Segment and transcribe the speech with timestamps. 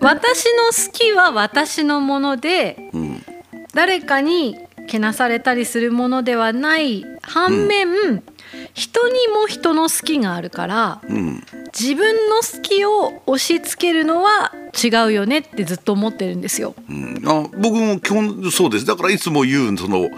[0.00, 3.22] 私の好きは私のもので、うん。
[3.74, 4.56] 誰かに
[4.86, 8.22] けなされたりするものではない反面、
[8.76, 11.42] 人にも人の好きがあるからうん
[11.78, 14.52] 自分の好きを押し付けるのは
[14.82, 16.74] 違うよねってずっと思ってるんですよ。
[16.88, 20.10] うんあ僕も基本そうですだからいつも言うその好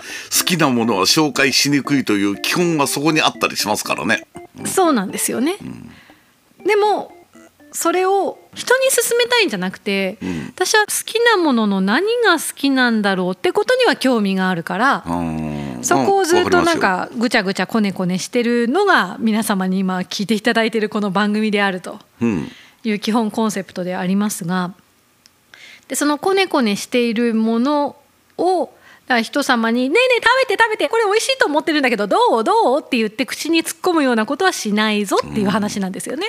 [0.45, 4.27] きなものは紹介しにくいという基本はそこにあったりしますからね。
[4.67, 5.57] そうなんですよね。
[6.67, 7.13] でも
[7.73, 15.48] それを人に勧めたいんじゃなくて、ん私は好きなものの何が好きなんだろうってことには興味があるから、うん
[15.83, 21.99] そこをずっとなんかぐちゃぐちゃこねこねしてるのが皆様に今聞いていただいてるこの番組であると
[22.85, 24.73] いう基本コンセプトでありますが
[25.89, 27.97] でそのこねこねしているもの
[28.37, 28.71] を
[29.23, 32.45] 人様に「ねえねえ食べて食べてこれ美味しいと思ってるんだけどどう？
[32.45, 36.27] どう?」って言って口に突っ込むようなことはしないぞっていう話なんですよね。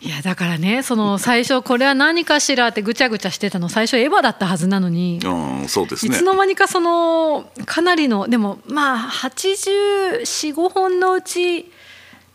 [0.00, 5.20] いやだからねその最初これは何かしらってぐちゃぐちゃしてたの最初エヴァだったはずなのに。
[5.66, 6.22] そうですねいつ。
[6.24, 11.70] の間にかそのかなりのでもまあ845本のうち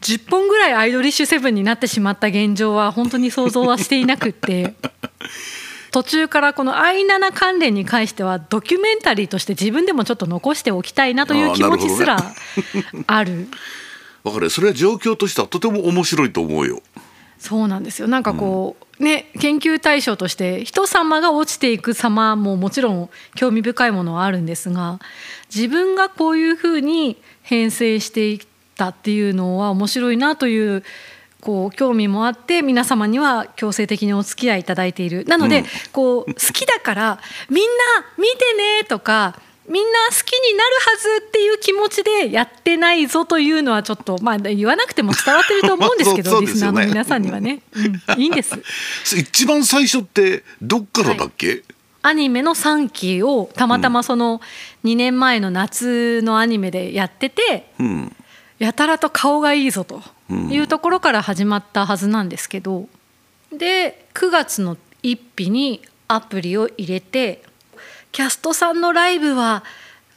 [0.02, 4.74] 10本ぐらいアイドリッシュセブンになってしまった現状は本当に想像はしていなくって
[5.92, 12.18] 途中からこのアイナナ関連に関してはドキュメンタリーとして自分でもちょっと残しておきたいなという気持ちすら
[13.08, 13.48] ある。
[14.24, 16.82] わかるそれは状況としてはとても面白いと思うよ。
[17.44, 18.08] そうなんですよ。
[18.08, 25.00] なんかこう、ね研究対象として人様が落ちていく様ももちろん興味深いものはあるんですが
[25.54, 28.40] 自分がこういうふうに編成していっ
[28.78, 30.84] たっていうのは面白いなという
[31.42, 35.26] こう興味もあって皆様には強制的にお付き合いいただいている。
[35.26, 35.66] なので、うん。
[35.92, 37.70] こう好きだからみんな
[38.18, 48.62] 見てねとかみんな好きになるはずっていう気持ちでやってないぞというのはちょっとまあ言わなくても伝わってると思うんですけど そうリスナーの皆さんにはね、うん、いいんです。
[49.16, 51.64] 一番最初ってどっからだっけ？
[52.02, 54.42] アニメの3期をたまたまその
[54.84, 58.16] 2年前の夏のアニメでやってて、うん。
[58.60, 60.02] やたらと顔がいいぞと
[60.50, 62.88] いうところから始まったはずなんですけど
[63.52, 67.44] で9月の1日にアプリを入れて
[68.14, 69.64] キャストさんのライブは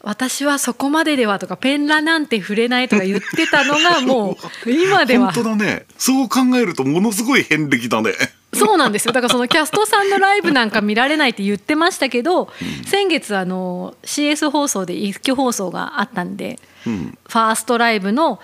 [0.03, 5.87] 私はそこまでではとかペンラなんて触れないとか言ってたのが もう今では本当だね。
[5.99, 8.13] そう考えるとものすごい遍歴だね。
[8.55, 12.53] そうなんですよだからその キャストさんのライブなんか見られないって言ってましたけど、
[12.87, 17.19] 先月あの CS 放送で一挙放送があったんで、うん。
[17.27, 18.39] ファーストライブの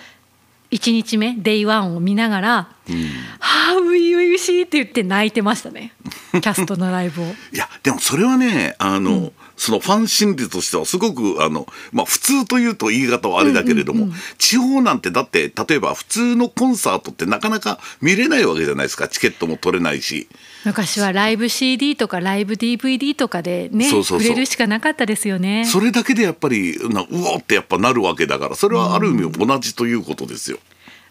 [0.73, 2.69] 1日目デイワンを見ながら「は
[3.41, 5.93] あ初々しい」って言って泣いてましたね
[6.33, 7.27] キャストのライブを。
[7.53, 20.29] いやでもそれはねあの、そのファン心理としてはすごくあのまあ普通というと言い方はあれだけれども、地方なんてだって例えば普通のコンサートってなかなか見れないわけじゃないですかチケットも取れないし。
[20.65, 25.65] 昔はライブ CD とかライブ DVD とかでねそうそうれるしかなかったですよね。
[25.65, 30.59] それだけでやっぱりなうおってやっぱなるわけだからそれはある意味同じということですよ。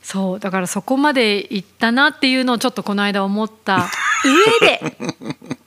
[0.01, 3.87] そうだからそこまで行ったなっていうのをちょっとこの間思った
[4.25, 4.97] 上で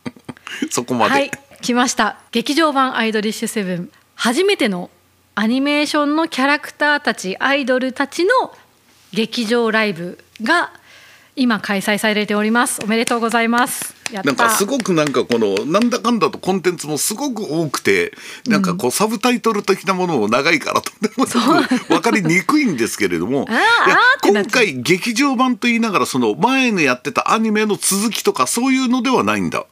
[0.70, 1.30] そこまで、はい
[1.64, 2.18] 来ました。
[2.30, 3.90] 劇場版アイドリッシュセブン。
[4.16, 4.90] 初めての
[5.34, 8.30] アニメーションのキャラクターたちアイドルたちの
[9.12, 10.72] 劇場ライブが
[11.36, 12.80] 今開催されております。
[12.84, 13.94] おめでとうございます。
[14.12, 18.12] なんかすごくなんかこのなんだかんだとコンテンツもすごく多くて
[18.46, 21.24] なんかこうサブタイトル的なものも長いからとても
[21.88, 23.48] 分かりにくいんですけれども
[24.22, 29.64] 今回劇場版と言いながらその前のやってたアニメの続きとかそういうのではないんだ。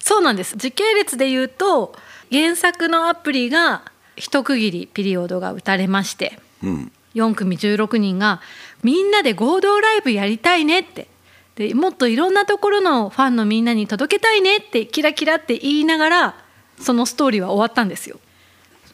[0.00, 1.94] そうなんです時系列で言うと
[2.32, 3.82] 原作のアプリが
[4.16, 8.40] 一区切りピリオドが打たれましてうん4組16人が
[8.82, 11.08] みんなで合同ライブやりたいねって
[11.56, 16.34] でもっといろんなところのファンのみんなに届けたいねってキラキラって言いながら
[16.80, 18.18] そのストーリーは終わったんですよ。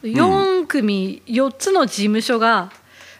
[0.03, 2.71] 4組4つの事務所が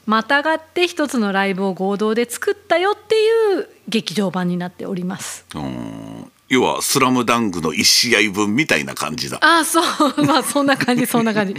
[0.06, 5.46] またがって1つのライブを合同で作ったよっていう劇場版になっております。
[5.56, 6.17] うん
[6.50, 9.38] 要は「スラムダンクの1試合分みたいな感じだ。
[9.42, 9.84] ああそう
[10.26, 11.56] まあそんな感じそんな感じ。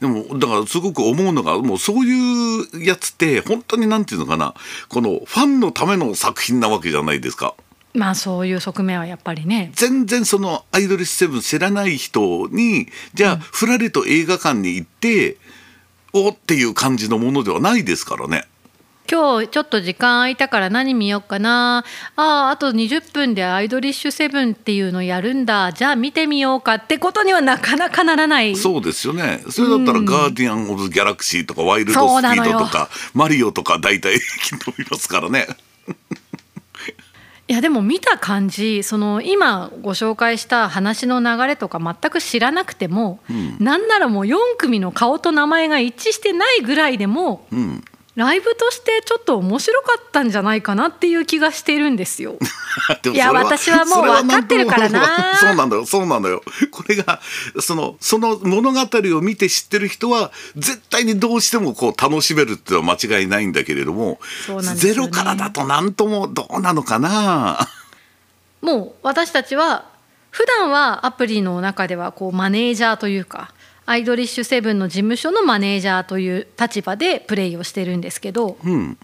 [0.00, 4.54] でもだからすごく思うのがもうそういうやつって本当になんていうのかな
[4.88, 7.54] このファンのための作品なわけじゃないですか。
[7.94, 15.36] まあそういう側面はやっぱりね全然そのアイドルセブン知らない人にじゃあふらりと映画館に行って
[16.12, 18.46] おっていう感じのものではないですからね。
[19.10, 21.84] 今日ちょっと時間空いたから何見ようかな。
[22.16, 25.72] あああと20分でアイドリッシュセブンっていうのやるんだ。
[25.72, 28.56] じゃあ見てみようかってことにはなかなかならない。
[28.56, 29.42] そうですよね。
[29.50, 35.46] それだったら「ガーディアン・オブ・ギャラクシー」とか「ワイルド・スピード」とか「マリオ」とか大体飛びますからね。
[37.48, 47.84] いやでも見た感じその今ご紹介した話の流れとか全く知らなくても、うん、なんならもう4組の顔と名前が一致してないぐらいでも、うん、
[48.14, 52.36] ライブとしてちょっと面白かったんじゃないかなっていう気がしているんですよ。
[53.12, 55.36] いや私はもう分かってるからな。
[55.40, 56.42] そうなんだよそうなんだよ。
[56.70, 57.20] これが
[57.60, 58.80] そのその物語
[59.16, 67.66] を見て知ってる人は絶対にどうしてもこう楽しめるっていうのは間違いないんだけれども、ね、ゼロからだと何ともどうなのかな？
[68.60, 69.86] もう私たちは
[70.30, 73.52] 普段はアプリの中ではこうマネージャーというか
[73.84, 78.98] アイドリッシュセブンの事務所のマネージャーという立場でプレイをしてるんですけど、うん、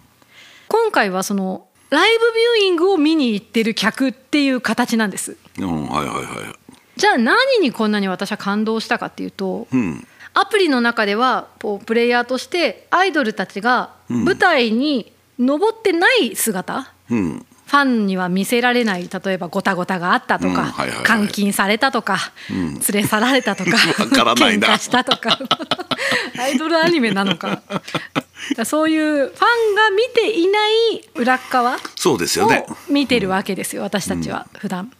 [0.69, 2.25] 今回はそのライブ
[2.59, 5.37] ビューイングを見に行ってる客っていう形なんです。
[5.59, 6.25] うんはいはいはい、
[6.97, 11.49] じゃあ何にこんなに私は感動したかっていうと、うん、アプリの中では
[11.87, 20.75] プレイヤーとしてアイドルたちが舞台に登ってない姿、うん、ファンには見せられない例えばごたごたがあったとか、
[21.07, 22.19] 監禁されたとか、
[22.49, 23.77] 連れ去られたとか
[24.09, 25.39] 喧嘩したとか。
[26.41, 27.63] アイドルアニメなのか。
[28.65, 32.65] そういうファンが見ていない裏側そうですよね。
[32.89, 34.91] 見てるわけですよ、私たちは普段。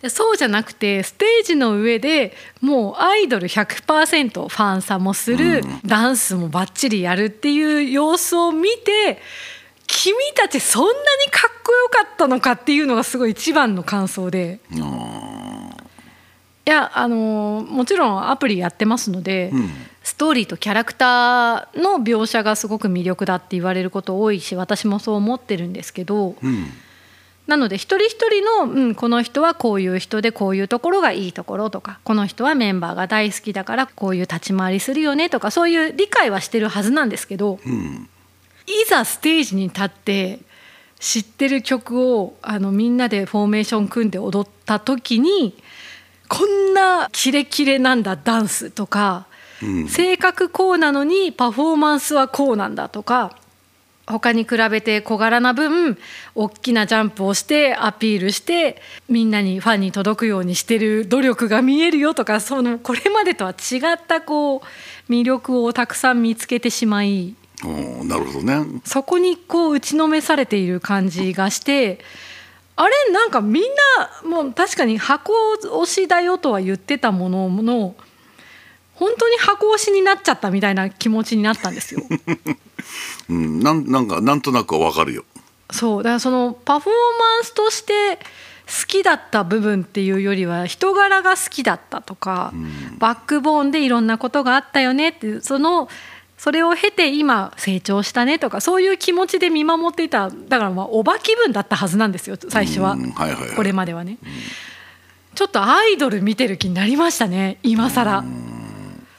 [0.00, 9.22] でそうじゃなくてステージの上でもうアイドル100%ファンさもする、ダンスもバッチリやるっていう様子を見て
[9.86, 10.96] 君たちそんなに
[11.30, 14.60] かっこよかったのかっていうのがすごい一番の感想で。
[16.64, 19.68] いやあのもちろんアプリやってますので、うん、
[20.04, 26.66] ストーリーとキャラクターの描写がすごく魅力だって言われること多いし私もそう思ってるんですけど、うん、
[27.48, 38.08] なので一人一人の、うん、この人はこういう人でこういうところがいいところとかこの人はメンバーが大好きだからこういう立ち回りするよねとかそういう理解はしてるはずなんですけど、うん、
[38.66, 40.38] いざステージに立って
[41.02, 45.52] 知ってる曲をあのみんなでフォーメーション組んで踊った時に
[46.28, 49.26] こんなキレキレなんだダンスとか、
[49.60, 53.36] うん、性格こうなのにパフォーマンスはこうなんだとか
[54.06, 55.98] 他に比べて小柄な分
[56.36, 64.60] 大きなジャンプをしてアピールしてみんなにファンに届くようにしてる努力が見えるよとかそのこれまでとは違ったこう
[65.12, 67.34] 魅力をたくさん見つけてしまい
[67.68, 72.00] なるほどねそこにこう打ちのめされている感じがして
[72.76, 73.62] あれなんかみん
[74.24, 75.32] なもう確かに箱
[75.62, 77.94] 推しだよとは言ってたものの
[78.94, 82.02] 本当に箱推しになっちゃったみたいな気持ちになったんですよ。
[83.28, 85.24] うん、なんなんかなんとなくわかるよ。
[85.70, 88.18] そうだからそのパフォーマンスとして
[88.66, 95.88] 好きだった部分っていうよりは人柄が好きだったとか、うん、バックボーンでいろんなことがあったよねっていうその
[96.42, 102.96] それを経て今成長したねとかそういう気持ちで見守っていただからまあおば気分だったはずなんですよ最初は,、
[103.54, 104.18] これまではね、
[105.36, 108.24] ちょっとアイドル見てる気になりましたね今更、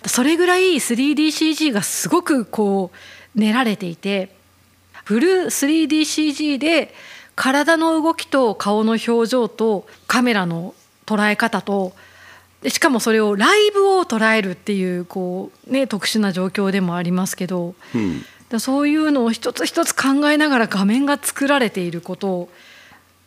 [0.06, 4.36] それぐらい 3DCG がすごくこう練られていて
[5.06, 6.94] フル 3DCG で
[7.36, 10.76] 体の動きと顔の表情とカメラの
[11.06, 11.94] 捉え方と
[12.64, 22.50] でしかもそれをライブを捉えるっていうこう、ね、特殊な状況でもありますけど、うん、そういうのを一つ一つ考えながら画面が作られていることを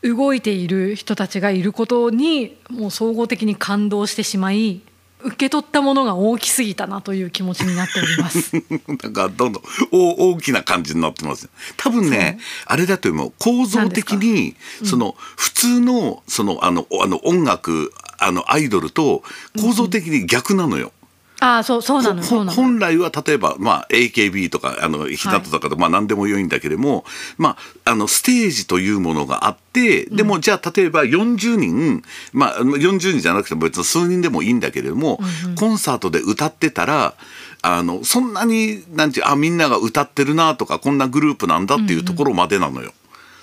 [0.02, 4.80] 動いている人たちがいることにもう総合的に感動してしまい
[5.26, 8.52] 受け取ったものが大きすぎたなという気持ちになっております。
[9.02, 11.48] なんかどんどん大きな感じになってます。
[11.76, 14.54] 多分ね、あれだと思う構造的に
[14.84, 19.22] その普通のそのあのあの音楽あのアイドルと
[19.60, 20.92] 構造的に逆なのよ。
[21.40, 22.14] あそうそうな
[22.44, 27.04] の本来は例えば、まあ、AKB とかあの日向とかまあ、何でもよいんだけれども、
[27.36, 32.02] まあ、あのステージというものがあってでもじゃあ例えば40人、
[32.32, 35.20] まあ、40人じゃなくても別に数人でもいいんだけれども、
[35.58, 37.14] コンサートで歌ってたら
[37.62, 42.80] あのそんなになんてあみんなが歌ってるなとかこんなグループなんだっていうところまでなのよ。
[42.80, 42.92] うんうん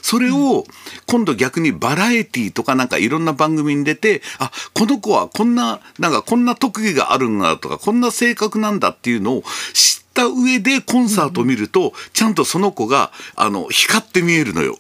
[0.04, 0.66] それを
[1.08, 9.44] 今度逆にバラエティーとかなんかいろんな番組に出てあこの子はこんななんかこんな特技があるんだとかこんな性格なんだっていうのを
[9.74, 14.78] 知った上でコンサートを見ると、ちゃんとその子があの光って見えるのよ。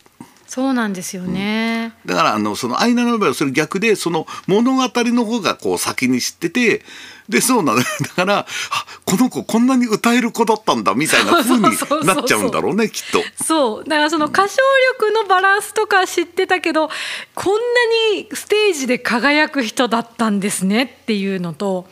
[0.53, 6.83] そうなんですよね、だからあのそのアイナの場合はそれ逆でその物語の方がこう先に知ってて
[7.27, 7.79] でそうなの。
[7.81, 8.45] だからあ
[9.03, 11.72] この子こんなに歌える子だったんだみたいな 風にな
[12.22, 13.24] っちゃうんだろうねきっと。
[13.43, 13.83] そう。
[13.83, 14.57] だからその歌唱
[15.00, 16.88] 力のバランスとか知ってたけど
[17.33, 17.60] こんな
[18.17, 21.88] にステージで輝く人だったんですねっていうのと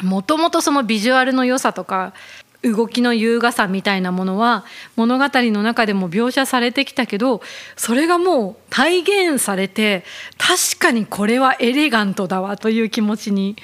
[0.00, 2.14] もともとそのビジュアルの良さとか
[2.72, 4.64] 動きの優雅さみたいなものは
[4.96, 7.40] 物語の中でも描写されてきたけど
[7.76, 9.00] それがもう体
[9.32, 10.04] 現されて
[10.38, 13.56] 確かにこれはエレガントだわという気持ちに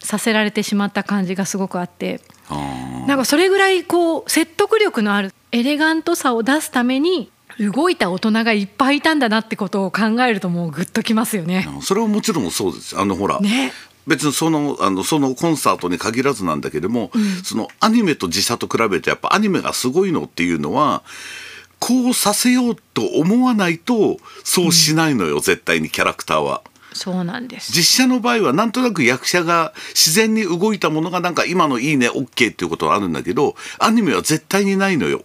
[0.00, 2.20] させられてしまった感じがすごくあって。
[3.06, 11.68] なんかそれぐらいこう説得力のあるエレガントさを出すために動いた大人がいっぱいいたんだなってことを考えるともうグッときますよね。
[11.82, 12.98] それはもちろんそうです。
[12.98, 13.72] あのほら、ね
[14.08, 21.02] 別にそのあのそのコンサートに限らずなんだけども、うん、そのアニメと自社と比べてやっぱアニメがすごいのっていうのは
[21.78, 26.62] こうさせようと思わないとそうしないのよ、うん、絶対にキャラクターは。
[26.94, 35.22] そうなんです実写の場合はなんとなく役者が自然に動いたものがなんか今のいいね OK っていうことはあるんだけどアニメは絶対にないのよ。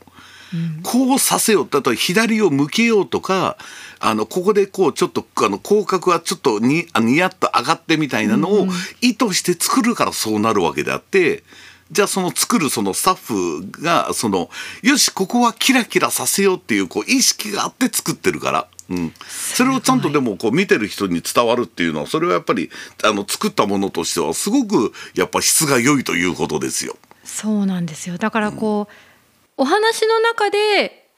[0.84, 3.58] こうさせよう例えば左を向けようとか
[4.00, 8.68] あのここでこうちょっとあの口角はちょっとににやっと上がってみたいなのを
[9.02, 11.44] 意図して作るからそうなるわけであって。
[11.92, 14.50] じゃあその作るそのスタッフがその
[14.82, 18.68] よしここはキラキラさせようっていうこう意識があって作ってるから。
[18.90, 22.70] うん、それをちゃんとでもこう見てる人に伝わるっていうのはそれはやっぱり
[23.04, 26.98] あの作ったものとしてはすごくやっぱ質が良いということですよ。
[27.24, 28.94] そうなんですよだからこう、
[29.58, 31.10] お話の中で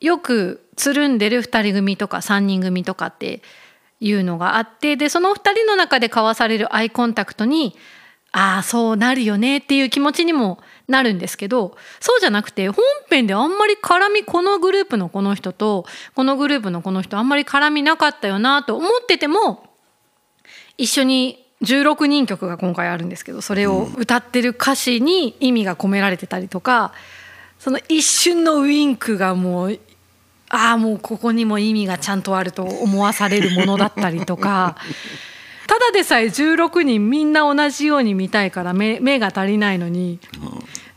[0.00, 3.42] よくつるんでる2人組とか3人組とかって
[4.00, 7.76] いうのがあってでその2人の中で交わされるアイコンタクトに
[8.32, 10.58] ああそうなるよねっていう気持ちにも
[10.88, 15.86] なるんですけどそうじゃなくて本編であんまり絡みこのグループのこの人と
[16.16, 19.64] このグループのこの人あんまり絡みなかったよなと思ってても
[20.76, 26.92] 一緒に16人曲が今回あるんですけどそれを歌ってる歌詞に意味が込められてたりとか
[27.58, 29.78] その一瞬のウインクがもう
[30.50, 34.76] ああもうここにも意味がちゃんとあると思わされるものだったりとか
[35.66, 40.18] ただでさえ16人みんな同じように見たいから目目が足りないのに、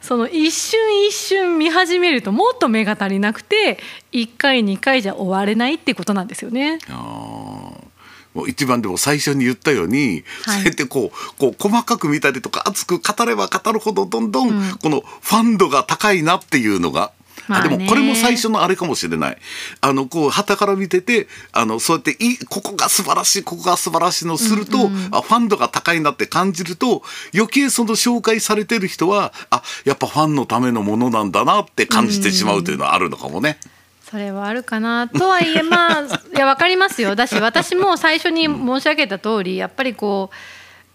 [0.01, 3.79] その一瞬一瞬見始めるともっと目が足りなくて
[4.11, 6.79] 1回2回じゃ終われないってことなんですよね。
[6.89, 7.56] もう
[8.45, 17.11] 一番でも最初に言ったように、はい、そうやってこうこう細かく見たりとか熱く語れば語るほどどんどんこのファン度が高いなっていうのが。
[17.49, 19.37] あでもこれも最初のあれかもしれない。
[19.79, 27.03] あのこう旗から見ててあのそうやっていここが素晴らしいここが素晴らしいのすると、うんうん、あファン度が高いなって感じると
[27.33, 33.59] 余計その紹介されてる人はあやっぱファンのためのものなんだなって感じてしまうというのはあるのかもね。
[33.71, 33.76] うん
[34.09, 36.05] それはあるかなとはいえまあい
[36.37, 37.13] や分かりますよ。
[37.15, 40.35] だし私も最初に申し上げた通りやっぱりこう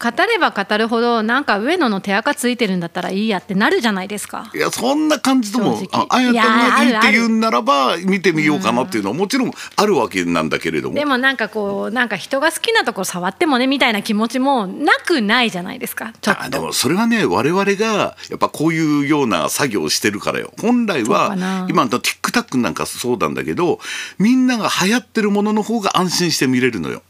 [0.02, 4.50] 語れば語るほどなんか上野の手垢ついてるんだったらいいやってなるじゃないですか。
[4.52, 10.96] いやそんな感じともああやたがいいって言うならば見てみようかなっていうのはもちろんあるわけなんだけれども。
[10.96, 16.12] でもなんかこうなんか人が好きなところ触ってもねみたいな気持ちもなくないじゃないですか。
[16.26, 21.36] あでもそれはね我々がやっぱこういうような作業をしてるからよ本来は
[21.68, 23.78] 今の TikTok なんかそうなんだけど
[24.18, 27.02] みんなが流行ってるものの方が安心して見れるのよ。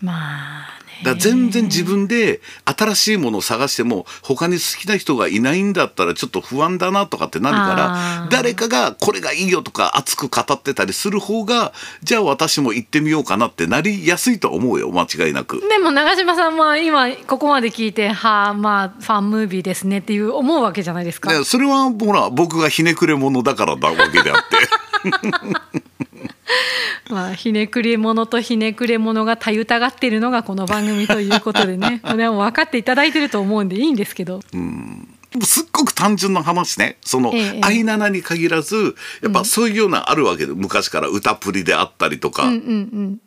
[0.00, 15.60] まあだ全然自分で新しいものを探しても他に好きな人がいないんだったらちょっと不安だなとかってなるから誰かがこれがいいよとか熱く語ってたりする方がじゃあ私も行ってみようかなってなりやすいと思うよ間違いなく。
[15.68, 21.44] でも長嶋さんは今ここまで聞いてはあまあファンムービーですねっていう思うわけじゃないですか。
[21.44, 25.82] それはほら僕がひねくれ者だからだわけであって。
[27.10, 32.00] まあ、ひねくれ者とひねくれ者がたゆたがっているのがこの番組ということでね。
[32.16, 34.40] でも分かっていただいてると思うんでいいんですけど。
[34.52, 35.08] うん。
[35.42, 36.96] すっごく単純な話ね。
[37.02, 42.60] その、ええ、アイナナに限らずやっぱそういうようなあるわけで、うん、昔から歌プリであったりとか、うんうんう
[43.02, 43.20] ん、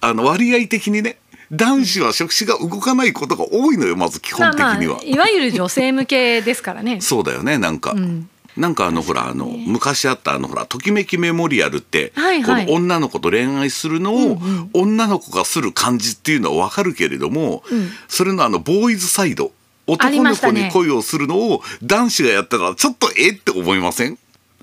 [0.00, 1.18] あの割合的にね
[1.50, 7.00] 男子は触手が動かないことが多いのよまず基本的には、まあまあ、いわゆる女性向けですからね。
[7.02, 14.38] そうだよねなんか、うんなんかあのほらあの昔あったあのほらときめきメモリアルって、はいはい、この女の子と恋愛するのを、
[14.72, 19.52] 女の子がする感じっていうのは分かるけれども、うん、それのあのボーイズサイド
[19.86, 24.18] 男の子に恋をするのを男子がやったらちょっとえって思いません？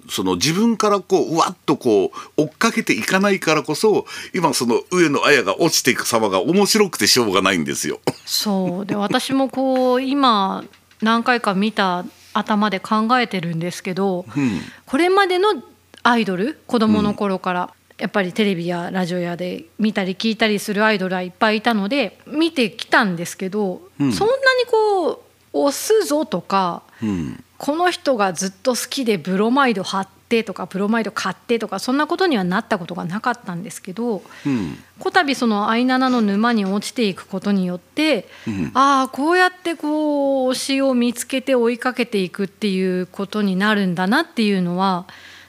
[0.10, 8.02] その自分からこううわっとこう追っかけていかないからこそ今その上野綾が落ちていく様が面白くてしょうがないんですよ。
[8.26, 8.86] そう。
[8.86, 10.66] で私もこう今
[11.02, 15.64] 何回か見た頭で考えてるんですけど、うん、これまでの
[16.04, 24.12] アイドル子供の頃から、やっぱりテレビやラジオやで見たり聞いたりするアイドルはいっぱいいたので見てきたんですけど、うん。
[24.12, 25.20] そんなにこう
[25.54, 27.44] 押すぞとかうん。
[27.58, 45.06] この人がずっと好きでブロマイド貼ってとかブロマイド買ってとかそんなことにはなったことがなかったんですけどうんこたびそのアイナナの沼に落ちていくことによって、うんああこうやってこう推しを見つけて追いかけていくっていうことになるんだなっていうのは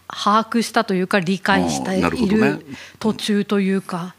[0.08, 2.66] 把握したというか理解している
[2.98, 4.14] 途中というか。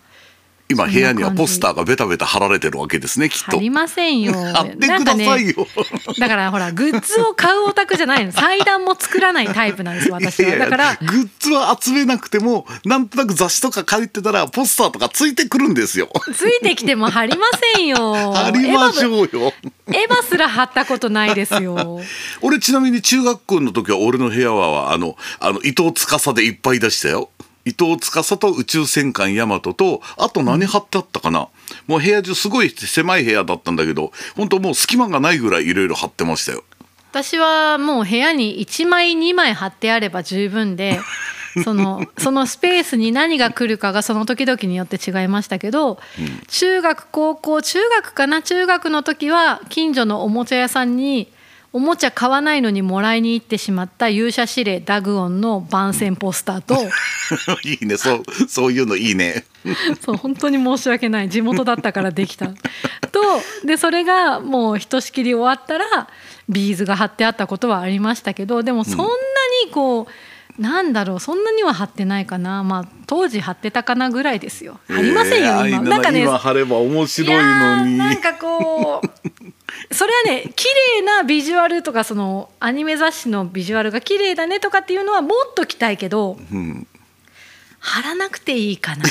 [0.68, 3.52] 今部屋にはポスターがベタベタ貼られてるわけですねきっと。
[3.52, 4.34] 貼りませんよ。
[4.34, 5.68] 貼ってくださいよ、
[6.20, 8.32] だからほらグッズを買うオタクじゃないの。
[8.32, 10.58] 祭壇も作らないタイプなんです私は。
[10.58, 16.10] だからグッズは集めなくてもなんとなく雑誌とか書いてたらポスターとかついてくるんですよ。
[16.34, 17.46] ついてきても貼りま
[17.76, 18.34] せんよ。
[18.34, 19.28] 貼りましょうよ。
[19.28, 22.02] ァエヴァすら貼ったことないですよ。
[22.42, 27.30] 俺ちなみに中学校の時は俺の部屋はあのあの伊藤司でいっぱい出したよ
[27.66, 31.50] 伊藤司と宇宙戦艦ヤマトとあと何貼ってあったかな、
[31.88, 36.64] もう部屋中すごい狭い部屋だったんだけど本当もう隙間がないぐらいいろいろ貼ってましたよ。
[37.12, 41.00] 私はもう部屋に1枚2枚貼ってあれば十分で
[41.64, 45.98] そのそのスペースに何が来るかがその時々によって違いましたけど、
[46.50, 48.42] 中学高校中学かな？
[48.42, 51.32] 中学の時は近所のおもちゃ屋さんに
[51.76, 56.76] おもちゃ買わないのにもらいに行ってしまった勇者指令ダグオンの番宣ポスターと。
[57.68, 57.98] いいね。
[57.98, 59.44] そうそういうのいいね。
[60.00, 61.28] そう本当に申し訳ない。
[61.28, 62.48] 地元だったからできた。
[63.12, 63.22] と
[63.66, 66.08] でそれがもうひとしきり終わったら
[66.48, 70.08] ビーズが貼ってあったことはありましたけどでもそんなにこ
[70.58, 72.64] う、なんだろうそんなには貼ってないかな。
[72.64, 74.80] まあ当時貼ってたかなぐらいですよ。
[74.88, 75.82] 貼りませんよ、えー今。
[75.82, 77.96] なんかね今貼れば面白いやのに。
[77.96, 79.05] ーなんかこう
[79.92, 80.66] それはね綺
[81.00, 86.88] 麗なビジュアルとかそのアニメ雑誌のビジュアルが綺麗だねとかっていうのはもっと着たいけどうん
[87.80, 89.04] 貼らなくていいかな。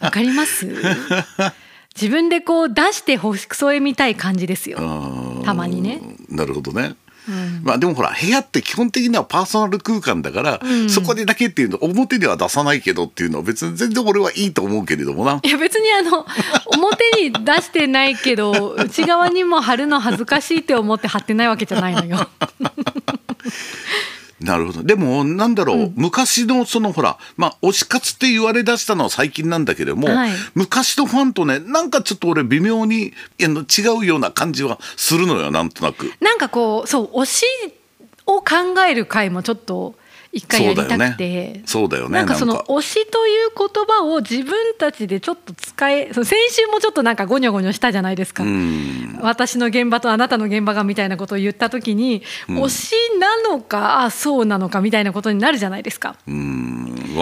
[0.00, 0.66] わかります？
[1.94, 4.78] 自分でこう出してほしくそえみたい感じですよ。
[5.44, 6.00] たまにね。
[6.30, 6.96] なるほどね、
[7.62, 10.88] まあでもほら部屋って基本的にはパーソナル空間だから、ん。
[10.88, 15.40] そこでだけっていうの表では出さないけどっていうのは別に全然俺はいいと思うけれどもな。
[15.42, 16.26] いや別にあの
[16.74, 22.28] 表に出してないけど内側にも貼るの恥ずかしいって思って貼ってないわけじゃないのよ。
[24.40, 24.82] なるほど。
[24.82, 30.30] でもなんだろう、昔のそのほらまあ推し活って言われだしたのは最近なんだけれども、はい。
[30.54, 33.52] 昔のファンとねなんかちょっと俺微妙に違
[33.98, 36.12] うような感じはするのよなんとなく。
[36.20, 37.44] なんかこうそう推し
[38.26, 39.94] を考える回もちょっと
[40.36, 41.62] 一回やりたくて。
[41.64, 42.18] そうだよね。
[42.18, 48.42] なんかその推しという言葉を自分たちでちょっと使えそう先週もちょっとなんかゴニョゴニョしたじゃないですか。
[48.42, 49.18] うん。
[49.22, 56.16] 私の現場とあなたの現場がみたいなことを言った時に、推しなのかあそうなのかみたいなことになるじゃないですか。
[56.28, 56.76] うん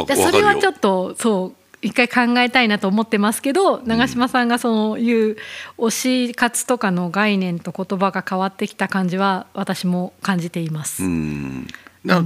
[0.05, 5.37] かそれはちょっとそう一回考えたいなと思ってますけど長嶋さんがそのいう
[5.77, 5.91] 推
[6.31, 11.05] し活とかの概念と言葉が変わってきた感じは私も感じています。
[11.05, 11.67] うん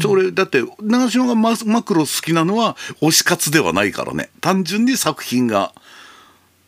[0.06, 4.30] 俺だって長嶋がママクロ好きなのは推し活ではないからね。
[4.40, 5.72] 単純に作品が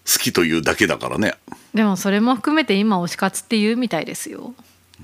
[0.07, 1.35] 好きというだけだからね。
[1.75, 4.55] でもそれも含めて今推し活って言うみたいですよ。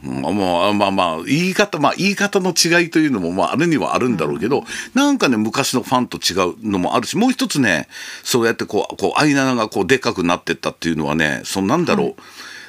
[0.05, 0.29] うんま
[0.69, 4.65] あまあまあ言い方まあ言い方の違いというのもまああるにはあるんだろうけど、
[4.95, 7.89] なんかね昔のファンと違うのもあるしもう一つね
[8.23, 12.15] そうやってこうこうアイナナがこうでかくなってったっていうのはねそのなんだろう、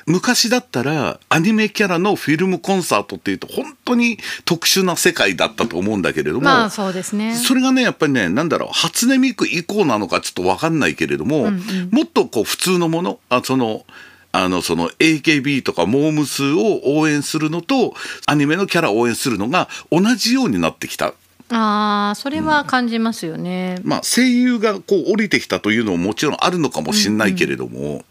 [0.07, 7.35] 昔だったらアニメキャラのフィルムコンサートっていうと本当に特殊な世界だったと思うんだけれども、まあそうですね。
[7.35, 11.51] それがねやっぱりねなんだろう初音ミク以降なのかちょっと分かんないけれども、
[11.91, 13.85] もっとこう普通のものあその
[14.31, 17.93] あのその AKB とかモームスを応援するのと
[18.27, 21.13] アニメのキャラを応援するのが同じようになってきた。
[21.49, 23.79] ああそれは感じますよね。
[23.83, 28.05] まあ、声優がこう降りてきたというのももちろんあるのかもしれないけれども、だか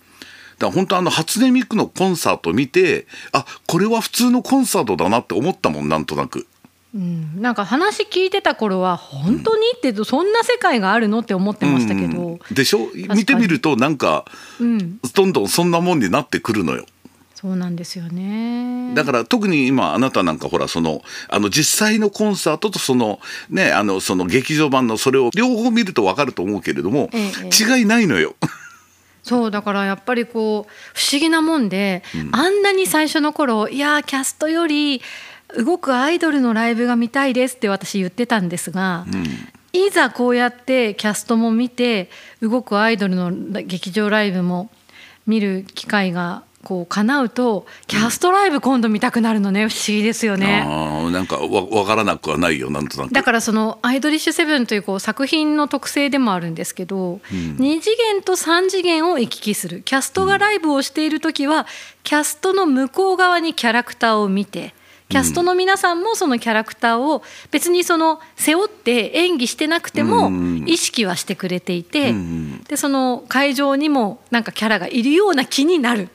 [0.61, 6.47] ら本当あの初音ミクのコンサート見てあこれは普通のコンサートだなって思ったもんなんとなく。
[6.95, 12.79] うん、なんか話聞いてた頃は本当にってそんな世界があるのって思ってましたけど、うんでしょ？
[12.95, 14.25] に見てみるとなんか
[14.59, 16.87] うん、どんどんそんなもんになってくるのよ。
[17.35, 18.95] そうなんですよね。
[18.95, 28.37] だから特に今あなたなんかほらそのあの実際のコンサートとそのねあのその劇場版のそれを両方見ると分かると思うけれども、ええ違いないのよ。
[29.27, 35.03] そうだからやっぱりこう不思議なもんで、あんなに最初の頃いやーキャストより
[35.57, 39.05] 動くアイドルのライブが見たいですって私言ってたんですが、
[39.73, 42.09] いざこうやってキャストも見て
[42.41, 43.33] 動くアイドルの
[43.65, 44.71] 劇場ライブも
[45.27, 50.65] 見る機会がこう叶うとキャストライブ今度見たくなるのね不思議ですよね。
[50.67, 53.15] あなんかわ分からなくはないよなんとなく。
[53.15, 61.69] だからその「アイドリッシュセブン」というこう作品の特性でもあるんですけど、うん、2次元と3次元を行き来するキャストがライブをしている時は、
[62.03, 64.75] キャストの向こう側にキャラクターを見て。
[65.09, 70.33] キャストの皆さんもそのキャラクターを別にその背負って演技してなくても
[70.67, 72.13] 意識はしてくれていて
[72.67, 76.09] でその会場にもなんかキャラがいるような気になる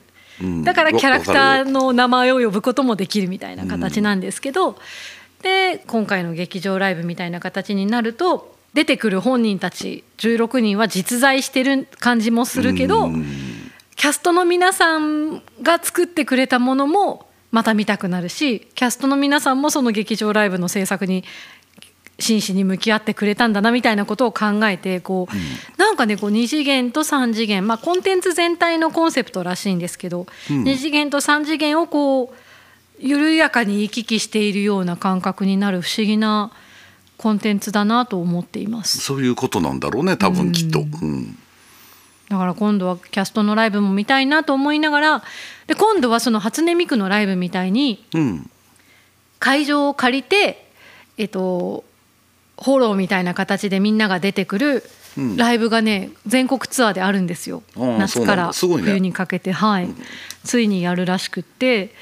[0.63, 4.77] だからキャラクターの名前を呼ぶこともできるみたいな形なんですけど
[5.41, 13.09] で今回の劇場ライブみたいな形になると出てくる本人たち16人は実在してる感じもするけど
[13.95, 21.23] キャストの皆さんが作ってくれたものもまた見たくなるしキャストの皆さんもその劇場ライブの制作に
[22.21, 25.41] 真摯に向き合ってくれたんだなみたいなことを考えてこう、うん、
[25.77, 32.35] なんかねこう2次元と3次元まあコンテンツ全体のコンセプトらしいんですけど、うん、2次元と3次元をこう
[32.99, 36.51] 緩やかに行き来しているような感覚になる不思議な
[37.17, 38.99] コンテンツだなと思っています。
[38.99, 41.37] そういうことなんだろうね多分きっと、うん、
[42.29, 45.23] だから今度はキャストのライブも見たいなと思いながら
[45.67, 48.05] で今度はその初音ミクのライブみたいに、
[49.39, 50.67] 会場を借りて
[51.17, 51.83] えっと
[52.61, 54.83] フォローみたいな形でみんなが出てくる
[55.35, 59.89] ライブがね全国ツアーであるんですよ、夏から冬にかけて、はい、
[60.43, 61.93] ついにやるらしくって。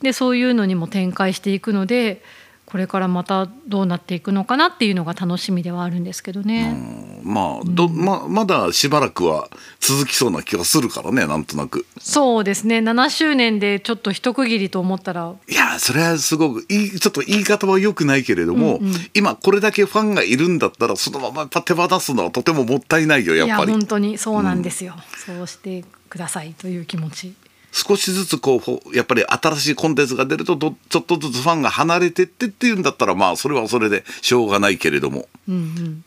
[0.00, 2.22] でそういうのにも展開していくので
[2.68, 6.76] これからまたどうなっていくのかなっていうのが楽しみではあるんですけどね。
[7.22, 9.48] まあどままだしばらくは
[9.80, 11.86] 続きそうな気がするからねなんとなく。
[11.98, 15.34] そうですね7周年でちょっと一区切りと思ったら。
[15.48, 23.72] いやそれはすごくいいちょっと言い方はよくないけれども、うんうん、今これだけファンがいるんだったらそのまま手放すのはとてももったいないよやっぱり。
[23.72, 27.32] 本当にそうなんですよ、うん、そうしてくださいという気持ち。
[27.78, 28.60] 少しずつこ
[28.92, 36.04] うやっぱり新しいコンテンツが出るとちょっとずつファンが離れてってっていうんだったらまあそれはそれでしょうがないけれども、うんうん、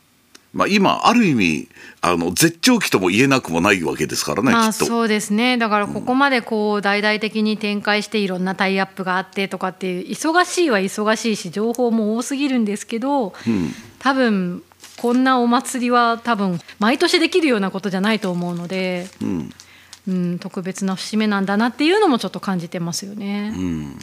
[0.52, 1.68] まあ、今ある意味
[2.02, 5.56] あの絶頂期とも言えなくもないわけですからね、まあ、そうですね。
[5.56, 14.62] だからここまでこう大々的に展開していろんなタイアップがあってとかっていう忙しいは忙しいし情報も多すぎるんですけど、うん、多分
[14.98, 19.08] こんなお祭りは多分毎年できるようなことじゃないと思うので。
[19.22, 19.52] うん
[20.08, 23.52] うん、特別な節目なんだなっていうのもちょっと感じてますよね。
[23.56, 23.98] うん。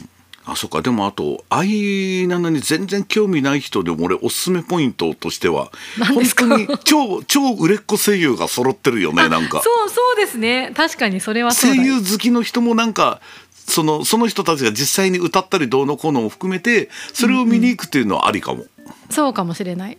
[0.46, 0.80] あそっか。
[0.80, 9.60] でもあと「愛なのに全然興味ない人でも俺おすすめポイントとしては本当に超超売れっ子声優が揃ってるよねなんか。
[9.62, 10.72] そうそうですね。
[10.74, 13.20] 確かにそれは声優好きの人もなんか
[13.52, 19.98] そのその人たちが実際に歌ったりどうのこうのも含めてそれを見に行くっていうのはありかも、うんうん、そうかもしれない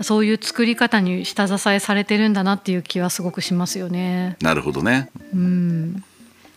[0.00, 4.36] そういう作り方に下支えされてるんだなっていう気はすごくしますよね。
[4.40, 5.10] なるほどね。
[5.34, 6.04] うん。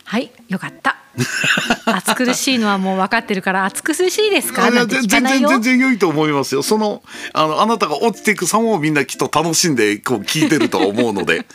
[0.04, 0.96] はいよかった。
[1.86, 4.70] 暑苦しいのはもう分かってるから暑苦しいですか？
[4.70, 7.02] 全然全然良いと思いますよその
[7.32, 11.46] あのあなたが落ちていく様をみんなきっと楽しんでこう聞いてると思うので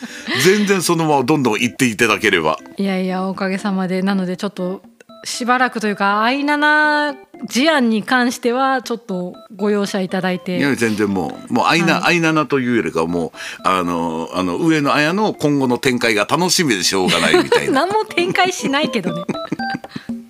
[0.43, 4.81] 全然そのままどんどん言っていただければいやいやおかげさまでなのでちょっと
[5.23, 7.15] しばらくというかアイナナ
[7.47, 10.57] 事案に関してはちょっとご容赦いただいて。
[10.57, 13.31] いや全然もうもうアイナ、はい、アイナナというよりかもう
[13.63, 17.85] あのあの上野綾の今後の展開が楽しみでしょうがないみたいな。
[17.85, 19.23] 何も展開しないけどね